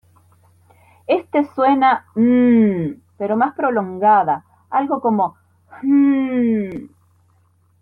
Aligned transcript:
Este 1.05 1.47
suena 1.53 2.07
"n" 2.15 2.99
pero 3.19 3.37
más 3.37 3.53
prolongada, 3.53 4.43
algo 4.71 4.99
como 4.99 5.35
"hn". 5.83 6.89